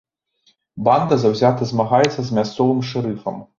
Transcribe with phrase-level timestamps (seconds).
[0.87, 3.35] Банда заўзята змагаецца з мясцовым шэрыфам.